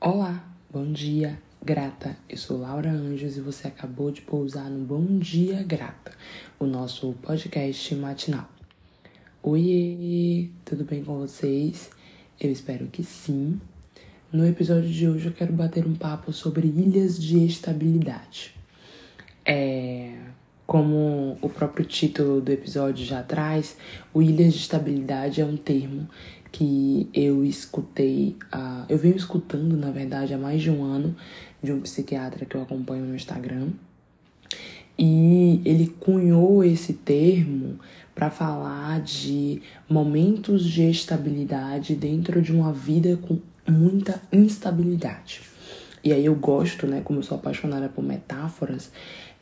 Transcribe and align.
Olá, 0.00 0.44
bom 0.70 0.92
dia, 0.92 1.36
grata. 1.60 2.16
Eu 2.28 2.36
sou 2.36 2.56
Laura 2.60 2.88
Anjos 2.88 3.36
e 3.36 3.40
você 3.40 3.66
acabou 3.66 4.12
de 4.12 4.20
pousar 4.20 4.70
no 4.70 4.84
Bom 4.84 5.18
Dia 5.18 5.60
Grata, 5.64 6.12
o 6.56 6.66
nosso 6.66 7.14
podcast 7.14 7.96
matinal. 7.96 8.48
Oi, 9.42 10.52
tudo 10.64 10.84
bem 10.84 11.02
com 11.02 11.18
vocês? 11.18 11.90
Eu 12.40 12.52
espero 12.52 12.86
que 12.86 13.02
sim. 13.02 13.60
No 14.32 14.46
episódio 14.46 14.88
de 14.88 15.08
hoje 15.08 15.26
eu 15.26 15.32
quero 15.32 15.52
bater 15.52 15.84
um 15.84 15.96
papo 15.96 16.32
sobre 16.32 16.68
ilhas 16.68 17.20
de 17.20 17.44
estabilidade. 17.44 18.54
É, 19.44 20.16
como 20.64 21.36
o 21.42 21.48
próprio 21.48 21.84
título 21.84 22.40
do 22.40 22.52
episódio 22.52 23.04
já 23.04 23.22
traz, 23.22 23.76
o 24.14 24.22
ilhas 24.22 24.52
de 24.52 24.60
estabilidade 24.60 25.40
é 25.40 25.44
um 25.44 25.56
termo 25.56 26.06
que 26.50 27.08
eu 27.12 27.44
escutei, 27.44 28.36
uh, 28.54 28.84
eu 28.88 28.98
venho 28.98 29.16
escutando, 29.16 29.76
na 29.76 29.90
verdade, 29.90 30.34
há 30.34 30.38
mais 30.38 30.62
de 30.62 30.70
um 30.70 30.82
ano, 30.82 31.14
de 31.62 31.72
um 31.72 31.80
psiquiatra 31.80 32.46
que 32.46 32.56
eu 32.56 32.62
acompanho 32.62 33.04
no 33.04 33.14
Instagram. 33.14 33.68
E 34.98 35.60
ele 35.64 35.94
cunhou 36.00 36.64
esse 36.64 36.92
termo 36.92 37.78
para 38.14 38.30
falar 38.30 39.00
de 39.00 39.62
momentos 39.88 40.64
de 40.64 40.90
estabilidade 40.90 41.94
dentro 41.94 42.42
de 42.42 42.52
uma 42.52 42.72
vida 42.72 43.16
com 43.16 43.38
muita 43.68 44.20
instabilidade. 44.32 45.42
E 46.02 46.12
aí 46.12 46.24
eu 46.24 46.34
gosto, 46.34 46.86
né, 46.86 47.00
como 47.04 47.20
eu 47.20 47.22
sou 47.22 47.36
apaixonada 47.36 47.88
por 47.88 48.02
metáforas, 48.02 48.90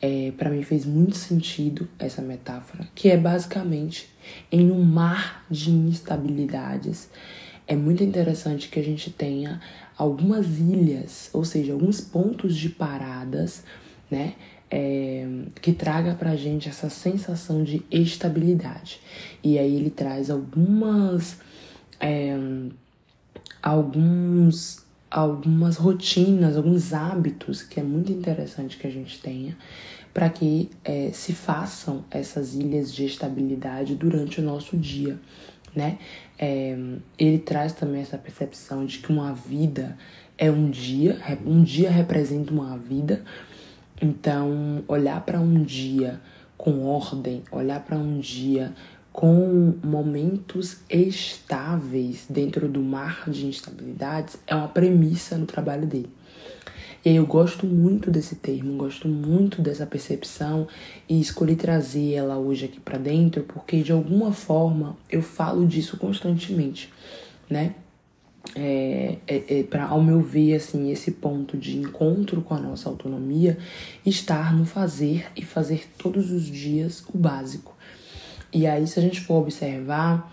é, 0.01 0.31
para 0.37 0.49
mim 0.49 0.63
fez 0.63 0.85
muito 0.85 1.15
sentido 1.15 1.87
essa 1.97 2.21
metáfora, 2.21 2.87
que 2.93 3.09
é 3.09 3.17
basicamente 3.17 4.09
em 4.51 4.71
um 4.71 4.83
mar 4.83 5.45
de 5.49 5.71
instabilidades. 5.71 7.09
É 7.67 7.75
muito 7.75 8.03
interessante 8.03 8.69
que 8.69 8.79
a 8.79 8.83
gente 8.83 9.09
tenha 9.09 9.59
algumas 9.97 10.59
ilhas, 10.59 11.29
ou 11.33 11.43
seja, 11.43 11.73
alguns 11.73 11.99
pontos 11.99 12.55
de 12.55 12.69
paradas, 12.69 13.63
né? 14.09 14.33
É, 14.69 15.25
que 15.61 15.71
traga 15.71 16.13
pra 16.13 16.35
gente 16.35 16.67
essa 16.67 16.89
sensação 16.89 17.63
de 17.63 17.85
estabilidade. 17.89 18.99
E 19.43 19.57
aí 19.57 19.75
ele 19.75 19.89
traz 19.89 20.29
algumas. 20.29 21.39
É, 21.99 22.35
alguns 23.61 24.85
algumas 25.09 25.77
rotinas, 25.77 26.57
alguns 26.57 26.93
hábitos 26.93 27.61
que 27.61 27.79
é 27.79 27.83
muito 27.83 28.11
interessante 28.11 28.77
que 28.77 28.87
a 28.87 28.91
gente 28.91 29.21
tenha 29.21 29.57
para 30.13 30.29
que 30.29 30.69
é, 30.83 31.11
se 31.13 31.31
façam 31.31 32.03
essas 32.09 32.55
ilhas 32.55 32.91
de 32.91 33.05
estabilidade 33.05 33.93
durante 33.93 34.41
o 34.41 34.43
nosso 34.43 34.75
dia, 34.75 35.19
né? 35.75 35.99
É, 36.39 36.75
ele 37.19 37.37
traz 37.37 37.73
também 37.73 38.01
essa 38.01 38.17
percepção 38.17 38.83
de 38.83 38.97
que 38.97 39.11
uma 39.11 39.31
vida 39.33 39.95
é 40.35 40.49
um 40.49 40.71
dia, 40.71 41.19
um 41.45 41.63
dia 41.63 41.91
representa 41.91 42.51
uma 42.51 42.75
vida. 42.77 43.23
Então, 44.01 44.83
olhar 44.87 45.21
para 45.21 45.39
um 45.39 45.63
dia 45.63 46.19
com 46.57 46.83
ordem, 46.85 47.43
olhar 47.51 47.79
para 47.83 47.95
um 47.95 48.19
dia 48.19 48.73
com 49.17 49.73
momentos 49.83 50.77
estáveis 50.87 52.27
dentro 52.29 52.69
do 52.69 52.83
mar 52.83 53.27
de 53.27 53.47
instabilidades 53.47 54.37
é 54.45 54.53
uma 54.53 54.67
premissa 54.67 55.35
no 55.35 55.47
trabalho 55.47 55.87
dele. 55.87 56.11
E 57.03 57.09
aí 57.09 57.15
eu 57.15 57.25
gosto 57.25 57.65
muito 57.65 58.11
desse 58.11 58.35
termo, 58.35 58.77
gosto 58.77 59.07
muito 59.07 59.59
dessa 59.59 59.87
percepção 59.87 60.67
e 61.09 61.19
escolhi 61.19 61.55
trazer 61.55 62.13
ela 62.13 62.37
hoje 62.37 62.65
aqui 62.65 62.79
para 62.79 62.99
dentro 62.99 63.41
porque 63.41 63.81
de 63.81 63.91
alguma 63.91 64.31
forma 64.31 64.95
eu 65.09 65.23
falo 65.23 65.65
disso 65.65 65.97
constantemente, 65.97 66.93
né? 67.49 67.73
É, 68.55 69.17
é, 69.27 69.59
é 69.61 69.63
para 69.63 69.85
ao 69.87 70.01
meu 70.01 70.21
ver 70.21 70.53
assim 70.53 70.91
esse 70.91 71.09
ponto 71.09 71.57
de 71.57 71.75
encontro 71.75 72.39
com 72.43 72.53
a 72.53 72.59
nossa 72.59 72.87
autonomia 72.87 73.57
estar 74.05 74.55
no 74.55 74.63
fazer 74.63 75.25
e 75.35 75.43
fazer 75.43 75.87
todos 75.97 76.31
os 76.31 76.43
dias 76.43 77.03
o 77.11 77.17
básico 77.17 77.75
e 78.51 78.65
aí, 78.65 78.87
se 78.87 78.99
a 78.99 79.01
gente 79.01 79.21
for 79.21 79.41
observar, 79.41 80.31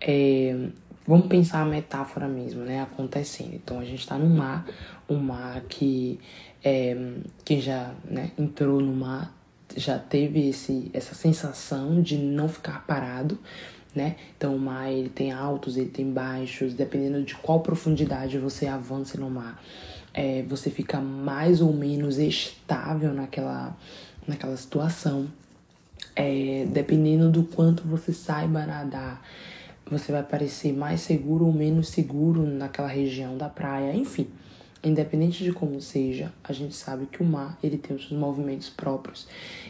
é, 0.00 0.68
vamos 1.06 1.26
pensar 1.26 1.62
a 1.62 1.64
metáfora 1.64 2.28
mesmo, 2.28 2.62
né? 2.62 2.82
Acontecendo. 2.82 3.54
Então, 3.54 3.78
a 3.78 3.84
gente 3.84 4.00
está 4.00 4.18
no 4.18 4.28
mar, 4.28 4.66
um 5.08 5.18
mar 5.18 5.62
que, 5.62 6.18
é, 6.62 6.96
que 7.44 7.60
já 7.60 7.92
né, 8.04 8.30
entrou 8.38 8.80
no 8.80 8.94
mar, 8.94 9.34
já 9.76 9.98
teve 9.98 10.48
esse, 10.48 10.90
essa 10.92 11.14
sensação 11.14 12.00
de 12.02 12.16
não 12.16 12.48
ficar 12.48 12.86
parado, 12.86 13.38
né? 13.94 14.16
Então, 14.36 14.56
o 14.56 14.58
mar 14.58 14.90
ele 14.90 15.08
tem 15.08 15.32
altos, 15.32 15.76
ele 15.76 15.90
tem 15.90 16.10
baixos, 16.10 16.74
dependendo 16.74 17.22
de 17.22 17.34
qual 17.36 17.60
profundidade 17.60 18.38
você 18.38 18.66
avança 18.66 19.18
no 19.18 19.30
mar. 19.30 19.62
É, 20.12 20.42
você 20.42 20.70
fica 20.70 21.00
mais 21.00 21.60
ou 21.60 21.72
menos 21.72 22.18
estável 22.18 23.12
naquela, 23.12 23.76
naquela 24.26 24.56
situação. 24.56 25.28
É, 26.16 26.66
dependendo 26.70 27.30
do 27.30 27.44
quanto 27.44 27.82
você 27.82 28.12
saiba 28.12 28.64
nadar, 28.64 29.22
você 29.90 30.12
vai 30.12 30.22
parecer 30.22 30.72
mais 30.72 31.00
seguro 31.00 31.46
ou 31.46 31.52
menos 31.52 31.88
seguro 31.88 32.46
naquela 32.46 32.88
região 32.88 33.36
da 33.36 33.48
praia, 33.48 33.94
enfim. 33.94 34.28
Independente 34.82 35.42
de 35.42 35.50
como 35.50 35.80
seja, 35.80 36.32
a 36.42 36.52
gente 36.52 36.74
sabe 36.74 37.06
que 37.06 37.22
o 37.22 37.26
mar 37.26 37.58
ele 37.62 37.78
tem 37.78 37.96
os 37.96 38.06
seus 38.06 38.18
movimentos 38.18 38.68
próprios 38.68 39.26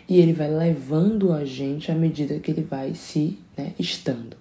e 0.09 0.19
ele 0.19 0.33
vai 0.33 0.51
levando 0.51 1.33
a 1.33 1.45
gente 1.45 1.91
à 1.93 1.95
medida 1.95 2.39
que 2.41 2.51
ele 2.51 2.63
vai 2.63 2.95
se 2.95 3.39
né, 3.57 3.73
estando. 3.79 4.37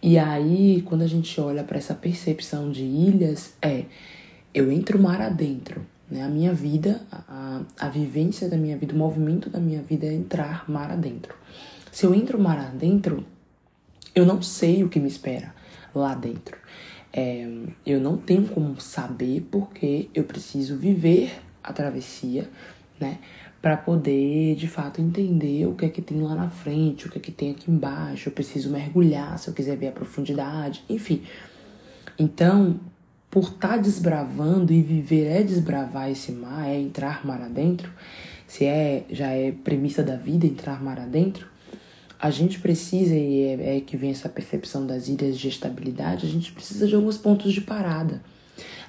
E 0.00 0.18
aí, 0.18 0.82
quando 0.86 1.02
a 1.02 1.06
gente 1.06 1.40
olha 1.40 1.64
para 1.64 1.78
essa 1.78 1.94
percepção 1.94 2.70
de 2.70 2.82
ilhas, 2.84 3.54
é 3.60 3.84
eu 4.54 4.70
entro 4.70 4.98
mar 4.98 5.20
adentro, 5.20 5.84
né? 6.10 6.22
A 6.22 6.28
minha 6.28 6.52
vida, 6.52 7.00
a, 7.10 7.62
a 7.78 7.88
vivência 7.88 8.48
da 8.48 8.56
minha 8.56 8.76
vida, 8.76 8.94
o 8.94 8.98
movimento 8.98 9.50
da 9.50 9.60
minha 9.60 9.82
vida 9.82 10.06
é 10.06 10.12
entrar 10.12 10.68
mar 10.68 10.90
adentro. 10.90 11.34
Se 11.92 12.06
eu 12.06 12.14
entro 12.14 12.38
mar 12.38 12.58
adentro, 12.58 13.24
eu 14.14 14.24
não 14.24 14.42
sei 14.42 14.82
o 14.82 14.88
que 14.88 14.98
me 14.98 15.08
espera 15.08 15.54
lá 15.94 16.14
dentro. 16.14 16.56
É, 17.12 17.48
eu 17.86 18.00
não 18.00 18.16
tenho 18.16 18.46
como 18.48 18.80
saber 18.80 19.46
porque 19.50 20.08
eu 20.14 20.24
preciso 20.24 20.76
viver 20.76 21.32
a 21.62 21.72
travessia, 21.72 22.48
né? 23.00 23.18
Para 23.60 23.76
poder 23.76 24.54
de 24.54 24.68
fato 24.68 25.00
entender 25.00 25.66
o 25.66 25.74
que 25.74 25.84
é 25.84 25.88
que 25.88 26.00
tem 26.00 26.20
lá 26.20 26.34
na 26.34 26.48
frente, 26.48 27.06
o 27.06 27.10
que 27.10 27.18
é 27.18 27.20
que 27.20 27.32
tem 27.32 27.50
aqui 27.50 27.70
embaixo. 27.70 28.28
Eu 28.28 28.32
preciso 28.32 28.70
mergulhar 28.70 29.38
se 29.38 29.48
eu 29.48 29.54
quiser 29.54 29.76
ver 29.76 29.88
a 29.88 29.92
profundidade, 29.92 30.84
enfim. 30.88 31.22
Então, 32.18 32.78
por 33.30 33.44
estar 33.44 33.68
tá 33.68 33.76
desbravando 33.76 34.72
e 34.72 34.82
viver 34.82 35.26
é 35.26 35.42
desbravar 35.42 36.10
esse 36.10 36.32
mar, 36.32 36.68
é 36.68 36.78
entrar 36.78 37.26
mar 37.26 37.40
adentro, 37.42 37.92
se 38.46 38.64
é 38.64 39.04
já 39.10 39.28
é 39.28 39.52
premissa 39.52 40.02
da 40.02 40.16
vida 40.16 40.46
entrar 40.46 40.82
mar 40.82 40.98
adentro, 40.98 41.46
a 42.18 42.30
gente 42.30 42.58
precisa, 42.58 43.14
e 43.14 43.42
é, 43.42 43.76
é 43.76 43.80
que 43.80 43.96
vem 43.96 44.10
essa 44.10 44.28
percepção 44.28 44.86
das 44.86 45.06
ilhas 45.08 45.38
de 45.38 45.48
estabilidade, 45.48 46.26
a 46.26 46.28
gente 46.28 46.52
precisa 46.52 46.86
de 46.86 46.94
alguns 46.94 47.16
pontos 47.16 47.52
de 47.52 47.60
parada. 47.60 48.22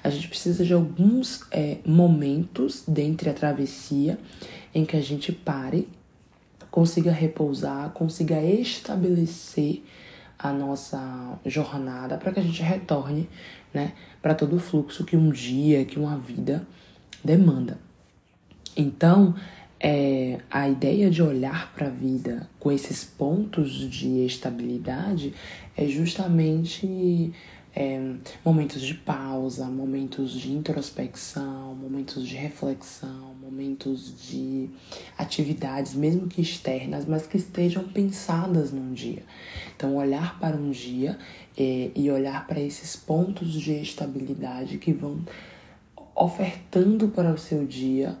A 0.02 0.10
gente 0.10 0.28
precisa 0.28 0.64
de 0.64 0.72
alguns 0.72 1.42
é, 1.52 1.76
momentos 1.84 2.82
dentre 2.88 3.30
a 3.30 3.34
travessia 3.34 4.18
em 4.74 4.84
que 4.84 4.96
a 4.96 5.00
gente 5.00 5.30
pare, 5.30 5.86
consiga 6.70 7.12
repousar, 7.12 7.90
consiga 7.90 8.42
estabelecer 8.42 9.84
a 10.42 10.52
nossa 10.52 11.38
jornada 11.44 12.16
para 12.16 12.32
que 12.32 12.40
a 12.40 12.42
gente 12.42 12.62
retorne, 12.62 13.28
né, 13.72 13.92
para 14.22 14.34
todo 14.34 14.56
o 14.56 14.60
fluxo 14.60 15.04
que 15.04 15.16
um 15.16 15.30
dia, 15.30 15.84
que 15.84 15.98
uma 15.98 16.16
vida 16.16 16.66
demanda. 17.22 17.78
Então, 18.76 19.34
é, 19.78 20.38
a 20.50 20.68
ideia 20.68 21.10
de 21.10 21.22
olhar 21.22 21.72
para 21.74 21.86
a 21.86 21.90
vida 21.90 22.48
com 22.58 22.70
esses 22.70 23.04
pontos 23.04 23.70
de 23.72 24.24
estabilidade 24.24 25.34
é 25.76 25.86
justamente 25.86 27.32
é, 27.74 28.14
momentos 28.44 28.82
de 28.82 28.94
pausa, 28.94 29.66
momentos 29.66 30.32
de 30.32 30.52
introspecção, 30.52 31.74
momentos 31.74 32.26
de 32.26 32.36
reflexão, 32.36 33.29
momentos 33.50 34.28
de 34.28 34.70
atividades, 35.18 35.94
mesmo 35.94 36.28
que 36.28 36.40
externas, 36.40 37.04
mas 37.04 37.26
que 37.26 37.36
estejam 37.36 37.84
pensadas 37.84 38.72
num 38.72 38.92
dia. 38.92 39.24
Então, 39.76 39.96
olhar 39.96 40.38
para 40.38 40.56
um 40.56 40.70
dia 40.70 41.18
é, 41.58 41.90
e 41.94 42.10
olhar 42.10 42.46
para 42.46 42.60
esses 42.60 42.94
pontos 42.94 43.52
de 43.52 43.72
estabilidade 43.72 44.78
que 44.78 44.92
vão 44.92 45.20
ofertando 46.14 47.08
para 47.08 47.32
o 47.32 47.38
seu 47.38 47.66
dia 47.66 48.16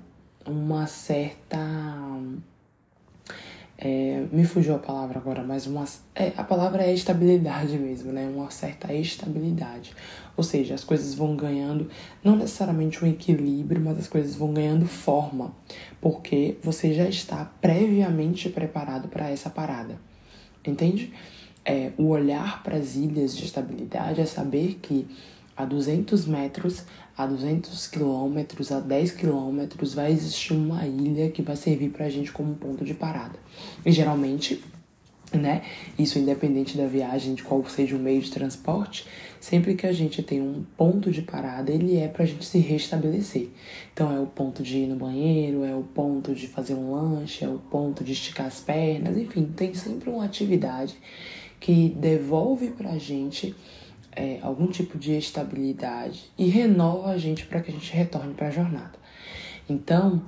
uma 0.46 0.86
certa 0.86 1.58
é, 3.82 4.26
me 4.30 4.44
fugiu 4.44 4.74
a 4.74 4.78
palavra 4.78 5.18
agora, 5.18 5.42
mas 5.42 5.66
uma, 5.66 5.86
é, 6.14 6.32
a 6.36 6.44
palavra 6.44 6.82
é 6.82 6.92
estabilidade 6.92 7.78
mesmo, 7.78 8.12
né? 8.12 8.30
Uma 8.32 8.50
certa 8.50 8.92
estabilidade. 8.92 9.96
Ou 10.36 10.44
seja, 10.44 10.74
as 10.74 10.84
coisas 10.84 11.14
vão 11.14 11.34
ganhando, 11.34 11.88
não 12.22 12.36
necessariamente 12.36 13.02
um 13.02 13.08
equilíbrio, 13.08 13.80
mas 13.80 13.98
as 13.98 14.06
coisas 14.06 14.34
vão 14.34 14.52
ganhando 14.52 14.84
forma, 14.84 15.54
porque 15.98 16.58
você 16.62 16.92
já 16.92 17.08
está 17.08 17.50
previamente 17.60 18.50
preparado 18.50 19.08
para 19.08 19.30
essa 19.30 19.48
parada. 19.48 19.98
Entende? 20.64 21.10
É, 21.64 21.92
o 21.96 22.08
olhar 22.08 22.62
para 22.62 22.76
as 22.76 22.96
ilhas 22.96 23.34
de 23.34 23.46
estabilidade 23.46 24.20
é 24.20 24.26
saber 24.26 24.78
que 24.82 25.08
a 25.56 25.64
200 25.64 26.26
metros 26.26 26.84
a 27.22 27.26
200 27.26 27.86
quilômetros, 27.88 28.72
a 28.72 28.80
10 28.80 29.12
quilômetros, 29.12 29.94
vai 29.94 30.12
existir 30.12 30.52
uma 30.52 30.86
ilha 30.86 31.30
que 31.30 31.42
vai 31.42 31.56
servir 31.56 31.90
pra 31.90 32.08
gente 32.08 32.32
como 32.32 32.54
ponto 32.54 32.84
de 32.84 32.94
parada. 32.94 33.38
E 33.84 33.92
geralmente 33.92 34.62
né? 35.32 35.62
Isso 35.98 36.18
independente 36.18 36.76
da 36.76 36.86
viagem, 36.86 37.34
de 37.34 37.42
qual 37.42 37.64
seja 37.66 37.96
o 37.96 37.98
meio 37.98 38.20
de 38.20 38.30
transporte, 38.30 39.06
sempre 39.38 39.74
que 39.74 39.86
a 39.86 39.92
gente 39.92 40.22
tem 40.22 40.40
um 40.40 40.64
ponto 40.76 41.10
de 41.10 41.22
parada, 41.22 41.70
ele 41.70 41.96
é 41.96 42.08
pra 42.08 42.24
gente 42.24 42.44
se 42.44 42.58
restabelecer. 42.58 43.48
Então 43.92 44.14
é 44.14 44.18
o 44.18 44.26
ponto 44.26 44.62
de 44.62 44.78
ir 44.78 44.86
no 44.86 44.96
banheiro, 44.96 45.64
é 45.64 45.74
o 45.74 45.82
ponto 45.82 46.34
de 46.34 46.46
fazer 46.48 46.74
um 46.74 46.92
lanche, 46.92 47.44
é 47.44 47.48
o 47.48 47.58
ponto 47.58 48.02
de 48.02 48.12
esticar 48.12 48.46
as 48.46 48.60
pernas, 48.60 49.16
enfim, 49.16 49.44
tem 49.44 49.72
sempre 49.74 50.10
uma 50.10 50.24
atividade 50.24 50.96
que 51.58 51.90
devolve 51.90 52.70
pra 52.70 52.96
gente 52.98 53.54
é, 54.12 54.38
algum 54.42 54.66
tipo 54.66 54.98
de 54.98 55.16
estabilidade 55.16 56.30
e 56.36 56.48
renova 56.48 57.10
a 57.10 57.18
gente 57.18 57.46
para 57.46 57.60
que 57.60 57.70
a 57.70 57.74
gente 57.74 57.92
retorne 57.92 58.34
para 58.34 58.48
a 58.48 58.50
jornada. 58.50 58.98
Então, 59.68 60.22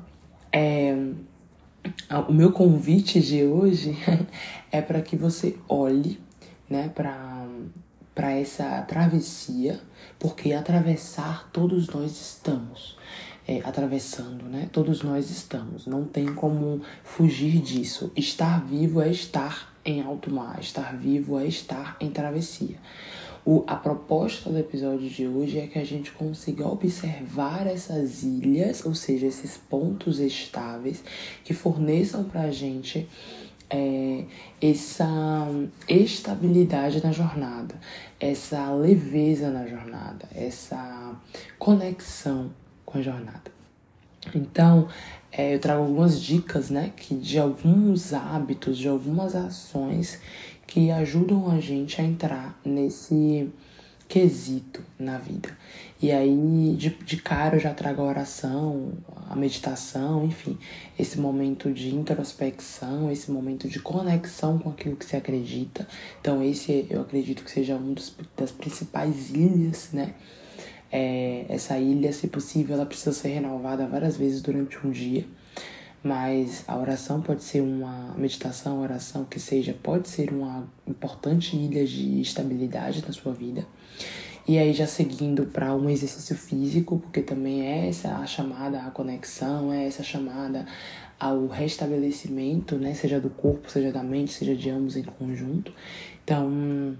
é, 0.53 0.95
o 2.29 2.33
meu 2.33 2.53
convite 2.53 3.21
de 3.21 3.45
hoje 3.45 3.97
é 4.71 4.81
para 4.81 5.01
que 5.01 5.17
você 5.17 5.57
olhe, 5.69 6.21
né, 6.69 6.91
para 6.95 8.33
essa 8.33 8.83
travessia, 8.83 9.81
porque 10.19 10.53
atravessar 10.53 11.51
todos 11.53 11.89
nós 11.89 12.13
estamos. 12.13 12.97
É, 13.45 13.59
atravessando, 13.65 14.45
né? 14.45 14.69
Todos 14.71 15.03
nós 15.03 15.29
estamos. 15.29 15.85
Não 15.85 16.05
tem 16.05 16.33
como 16.33 16.81
fugir 17.03 17.61
disso. 17.61 18.13
Estar 18.15 18.65
vivo 18.65 19.03
é 19.03 19.11
estar 19.11 19.75
em 19.85 20.01
alto 20.01 20.33
mar. 20.33 20.61
Estar 20.61 20.97
vivo 20.97 21.37
é 21.41 21.49
estar 21.49 21.97
em 21.99 22.09
travessia. 22.09 22.77
O, 23.45 23.65
a 23.67 23.75
proposta 23.75 24.49
do 24.49 24.59
episódio 24.59 25.09
de 25.09 25.27
hoje 25.27 25.59
é 25.59 25.67
que 25.67 25.79
a 25.79 25.85
gente 25.85 26.13
consiga 26.13 26.67
observar 26.67 27.67
essas 27.67 28.23
ilhas, 28.23 28.87
ou 28.87 28.95
seja, 28.95 29.27
esses 29.27 29.57
pontos 29.57 30.21
estáveis 30.21 31.03
que 31.43 31.53
forneçam 31.53 32.23
para 32.23 32.43
a 32.43 32.51
gente 32.53 33.09
é, 33.69 34.25
essa 34.61 35.49
estabilidade 35.89 37.03
na 37.03 37.11
jornada, 37.11 37.75
essa 38.21 38.73
leveza 38.73 39.51
na 39.51 39.67
jornada, 39.67 40.29
essa 40.35 41.17
conexão 41.59 42.51
com 42.85 42.99
a 42.99 43.03
jornada. 43.03 43.51
Então, 44.35 44.87
é, 45.33 45.55
eu 45.55 45.59
trago 45.59 45.83
algumas 45.83 46.21
dicas, 46.21 46.71
né, 46.71 46.93
que 46.95 47.15
de 47.15 47.39
alguns 47.39 48.13
hábitos, 48.13 48.77
de 48.77 48.87
algumas 48.87 49.35
ações 49.35 50.21
que 50.67 50.91
ajudam 50.91 51.51
a 51.51 51.61
gente 51.61 52.01
a 52.01 52.05
entrar 52.05 52.59
nesse 52.65 53.51
quesito 54.09 54.83
na 54.99 55.17
vida. 55.17 55.57
E 56.01 56.13
aí, 56.13 56.75
de, 56.77 56.91
de 56.91 57.17
cara, 57.17 57.57
eu 57.57 57.61
já 57.61 57.73
trago 57.73 58.03
a 58.03 58.05
oração, 58.05 58.93
a 59.31 59.35
meditação, 59.35 60.27
enfim, 60.27 60.59
esse 60.99 61.19
momento 61.19 61.73
de 61.73 61.95
introspecção, 61.95 63.11
esse 63.11 63.31
momento 63.31 63.69
de 63.69 63.81
conexão 63.81 64.59
com 64.59 64.69
aquilo 64.69 64.97
que 64.97 65.07
se 65.07 65.17
acredita. 65.17 65.89
Então, 66.21 66.43
esse 66.43 66.87
eu 66.91 67.01
acredito 67.01 67.43
que 67.43 67.51
seja 67.51 67.75
um 67.75 67.95
dos, 67.95 68.15
das 68.37 68.51
principais 68.51 69.31
ilhas, 69.31 69.91
né? 69.93 70.15
É, 70.91 71.47
essa 71.49 71.79
ilha, 71.79 72.13
se 72.13 72.29
possível, 72.29 72.75
ela 72.75 72.85
precisa 72.85 73.13
ser 73.13 73.29
renovada 73.29 73.87
várias 73.87 74.15
vezes 74.17 74.43
durante 74.43 74.77
um 74.87 74.91
dia 74.91 75.25
mas 76.03 76.65
a 76.67 76.77
oração 76.77 77.21
pode 77.21 77.43
ser 77.45 77.61
uma 77.61 78.15
meditação, 78.17 78.81
oração 78.81 79.25
que 79.25 79.39
seja, 79.39 79.77
pode 79.83 80.09
ser 80.09 80.33
uma 80.33 80.67
importante 80.87 81.57
ilha 81.57 81.87
de 81.87 82.21
estabilidade 82.21 83.05
na 83.07 83.13
sua 83.13 83.33
vida. 83.33 83.65
E 84.47 84.59
aí 84.59 84.73
já 84.73 84.87
seguindo 84.87 85.47
para 85.47 85.73
um 85.75 85.89
exercício 85.89 86.37
físico, 86.37 86.99
porque 86.99 87.23
também 87.23 87.65
é 87.65 87.89
essa 87.89 88.17
a 88.17 88.27
chamada 88.27 88.83
à 88.83 88.91
conexão, 88.91 89.73
é 89.73 89.87
essa 89.87 90.03
chamada 90.03 90.67
ao 91.19 91.47
restabelecimento, 91.47 92.77
né, 92.77 92.95
seja 92.95 93.21
do 93.21 93.31
corpo, 93.31 93.71
seja 93.71 93.93
da 93.93 94.03
mente, 94.03 94.33
seja 94.33 94.57
de 94.57 94.69
ambos 94.69 94.97
em 94.97 95.05
conjunto. 95.05 95.73
Então, 96.25 96.97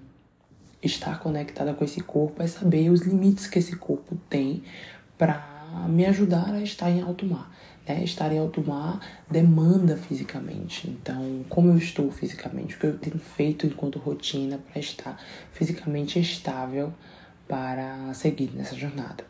estar 0.81 1.19
conectada 1.19 1.75
com 1.75 1.85
esse 1.85 2.01
corpo 2.01 2.41
é 2.41 2.47
saber 2.47 2.91
os 2.91 3.01
limites 3.01 3.49
que 3.49 3.59
esse 3.59 3.75
corpo 3.75 4.17
tem 4.31 4.63
para 5.19 5.52
me 5.89 6.07
ajudar 6.07 6.53
a 6.53 6.63
estar 6.63 6.91
em 6.91 7.01
alto 7.01 7.27
mar 7.27 7.51
né, 7.87 8.03
estar 8.05 8.33
em 8.33 8.39
alto 8.39 8.63
mar 8.63 9.01
demanda 9.31 9.97
fisicamente. 9.97 10.89
Então, 10.89 11.45
como 11.49 11.71
eu 11.71 11.79
estou 11.79 12.11
fisicamente? 12.11 12.77
O 12.77 12.79
que 12.79 12.87
eu 12.87 12.99
tenho 12.99 13.19
feito 13.19 13.67
enquanto 13.67 13.99
rotina 13.99 14.59
para 14.59 14.81
estar 14.81 15.21
fisicamente 15.53 16.19
estável 16.19 16.93
para 17.49 18.13
seguir 18.15 18.51
nessa 18.55 18.77
jornada? 18.77 19.25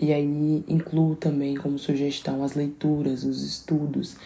E 0.00 0.12
aí 0.12 0.64
incluo 0.66 1.14
também 1.14 1.54
como 1.54 1.78
sugestão 1.78 2.42
as 2.42 2.54
leituras, 2.54 3.24
os 3.24 3.42
estudos. 3.44 4.16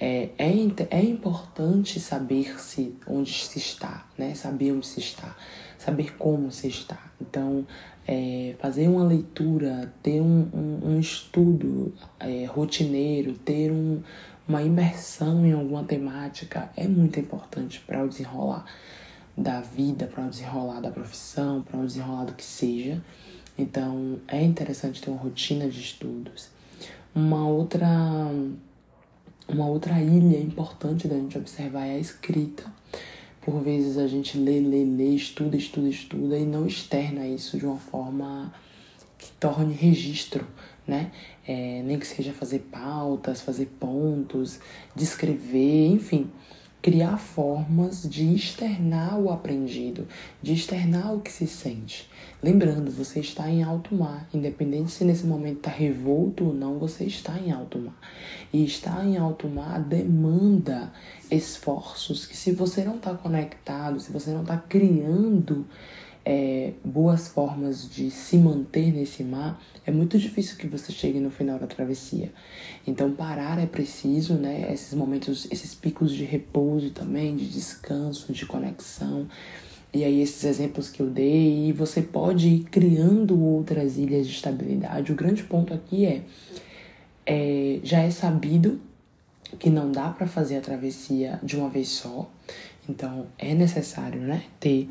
É, 0.00 0.28
é, 0.38 0.52
é 0.90 1.02
importante 1.02 1.98
saber 1.98 2.60
se 2.60 2.94
onde 3.04 3.32
se 3.32 3.58
está, 3.58 4.06
né? 4.16 4.32
Saber 4.34 4.72
onde 4.72 4.86
se 4.86 5.00
está, 5.00 5.36
saber 5.78 6.16
como 6.16 6.50
se 6.52 6.68
está. 6.68 6.98
Então, 7.20 7.66
é, 8.06 8.54
fazer 8.58 8.88
uma 8.88 9.04
leitura, 9.06 9.92
ter 10.02 10.20
um, 10.20 10.48
um, 10.52 10.90
um 10.90 11.00
estudo 11.00 11.94
é, 12.18 12.44
rotineiro, 12.46 13.34
ter 13.34 13.70
um, 13.70 14.02
uma 14.48 14.62
imersão 14.62 15.44
em 15.46 15.52
alguma 15.52 15.84
temática 15.84 16.70
é 16.74 16.88
muito 16.88 17.20
importante 17.20 17.80
para 17.86 18.02
o 18.02 18.08
desenrolar 18.08 18.64
da 19.36 19.60
vida, 19.60 20.06
para 20.06 20.26
o 20.26 20.30
desenrolar 20.30 20.80
da 20.80 20.90
profissão, 20.90 21.62
para 21.62 21.78
o 21.78 21.86
desenrolar 21.86 22.24
do 22.24 22.32
que 22.32 22.44
seja. 22.44 23.02
Então 23.56 24.18
é 24.26 24.42
interessante 24.42 25.02
ter 25.02 25.10
uma 25.10 25.20
rotina 25.20 25.68
de 25.68 25.80
estudos. 25.80 26.48
Uma 27.14 27.46
outra 27.46 27.86
uma 29.46 29.66
outra 29.66 30.00
ilha 30.00 30.38
importante 30.38 31.08
da 31.08 31.16
gente 31.16 31.38
observar 31.38 31.86
é 31.86 31.94
a 31.94 31.98
escrita. 31.98 32.64
Por 33.50 33.62
vezes 33.62 33.96
a 33.96 34.06
gente 34.06 34.36
lê, 34.36 34.60
lê, 34.60 34.84
lê, 34.84 35.14
estuda, 35.14 35.56
estuda, 35.56 35.88
estuda 35.88 36.36
e 36.36 36.44
não 36.44 36.66
externa 36.66 37.26
isso 37.26 37.56
de 37.56 37.64
uma 37.64 37.78
forma 37.78 38.52
que 39.16 39.30
torne 39.40 39.72
registro, 39.72 40.46
né? 40.86 41.10
É, 41.46 41.82
nem 41.82 41.98
que 41.98 42.06
seja 42.06 42.30
fazer 42.34 42.58
pautas, 42.70 43.40
fazer 43.40 43.64
pontos, 43.80 44.60
descrever, 44.94 45.86
enfim 45.86 46.30
criar 46.80 47.18
formas 47.18 48.08
de 48.08 48.34
externar 48.34 49.18
o 49.18 49.30
aprendido, 49.30 50.06
de 50.40 50.52
externar 50.52 51.14
o 51.14 51.20
que 51.20 51.32
se 51.32 51.46
sente. 51.46 52.08
Lembrando, 52.40 52.90
você 52.90 53.18
está 53.18 53.50
em 53.50 53.64
alto 53.64 53.94
mar, 53.94 54.28
independente 54.32 54.92
se 54.92 55.04
nesse 55.04 55.26
momento 55.26 55.58
está 55.58 55.70
revolto 55.70 56.44
ou 56.44 56.54
não, 56.54 56.78
você 56.78 57.04
está 57.04 57.36
em 57.38 57.50
alto 57.50 57.78
mar. 57.78 57.98
E 58.52 58.64
estar 58.64 59.04
em 59.04 59.16
alto 59.16 59.48
mar 59.48 59.80
demanda 59.80 60.92
esforços 61.30 62.26
que, 62.26 62.36
se 62.36 62.52
você 62.52 62.84
não 62.84 62.96
está 62.96 63.12
conectado, 63.12 63.98
se 63.98 64.12
você 64.12 64.30
não 64.30 64.42
está 64.42 64.56
criando 64.56 65.66
é, 66.30 66.74
boas 66.84 67.28
formas 67.28 67.88
de 67.88 68.10
se 68.10 68.36
manter 68.36 68.92
nesse 68.92 69.24
mar, 69.24 69.58
é 69.86 69.90
muito 69.90 70.18
difícil 70.18 70.58
que 70.58 70.66
você 70.66 70.92
chegue 70.92 71.18
no 71.18 71.30
final 71.30 71.58
da 71.58 71.66
travessia. 71.66 72.30
Então 72.86 73.12
parar 73.12 73.58
é 73.58 73.64
preciso, 73.64 74.34
né? 74.34 74.70
Esses 74.70 74.92
momentos, 74.92 75.48
esses 75.50 75.74
picos 75.74 76.12
de 76.12 76.24
repouso 76.24 76.90
também, 76.90 77.34
de 77.34 77.48
descanso, 77.48 78.30
de 78.30 78.44
conexão. 78.44 79.26
E 79.90 80.04
aí 80.04 80.20
esses 80.20 80.44
exemplos 80.44 80.90
que 80.90 81.00
eu 81.00 81.08
dei, 81.08 81.68
e 81.68 81.72
você 81.72 82.02
pode 82.02 82.46
ir 82.46 82.64
criando 82.64 83.42
outras 83.42 83.96
ilhas 83.96 84.26
de 84.26 84.34
estabilidade. 84.34 85.10
O 85.10 85.14
grande 85.14 85.42
ponto 85.44 85.72
aqui 85.72 86.04
é, 86.04 86.24
é 87.24 87.80
já 87.82 88.00
é 88.00 88.10
sabido 88.10 88.78
que 89.58 89.70
não 89.70 89.90
dá 89.90 90.10
para 90.10 90.26
fazer 90.26 90.58
a 90.58 90.60
travessia 90.60 91.40
de 91.42 91.56
uma 91.56 91.70
vez 91.70 91.88
só. 91.88 92.30
Então 92.86 93.28
é 93.38 93.54
necessário, 93.54 94.20
né, 94.20 94.42
ter 94.60 94.90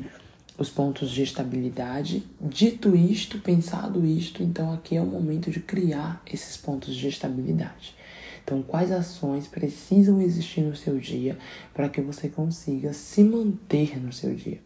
os 0.58 0.68
pontos 0.68 1.10
de 1.10 1.22
estabilidade. 1.22 2.24
Dito 2.40 2.94
isto, 2.96 3.38
pensado 3.38 4.04
isto, 4.04 4.42
então 4.42 4.72
aqui 4.72 4.96
é 4.96 5.00
o 5.00 5.06
momento 5.06 5.50
de 5.50 5.60
criar 5.60 6.20
esses 6.26 6.56
pontos 6.56 6.94
de 6.96 7.08
estabilidade. 7.08 7.94
Então, 8.42 8.62
quais 8.62 8.90
ações 8.90 9.46
precisam 9.46 10.20
existir 10.20 10.62
no 10.62 10.74
seu 10.74 10.98
dia 10.98 11.38
para 11.72 11.88
que 11.88 12.00
você 12.00 12.28
consiga 12.28 12.92
se 12.92 13.22
manter 13.22 14.02
no 14.02 14.12
seu 14.12 14.34
dia? 14.34 14.60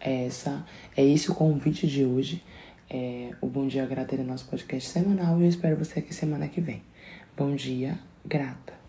É 0.00 0.26
essa, 0.26 0.66
é 0.96 1.04
esse 1.04 1.30
o 1.30 1.34
convite 1.34 1.86
de 1.86 2.04
hoje. 2.04 2.42
É, 2.90 3.30
o 3.40 3.46
Bom 3.46 3.66
Dia 3.66 3.86
Grata 3.86 4.14
é 4.14 4.18
nosso 4.18 4.46
podcast 4.46 4.88
semanal 4.88 5.40
e 5.40 5.44
eu 5.44 5.48
espero 5.48 5.76
você 5.76 6.00
aqui 6.00 6.14
semana 6.14 6.46
que 6.48 6.60
vem. 6.60 6.82
Bom 7.36 7.54
dia, 7.54 7.98
grata. 8.24 8.85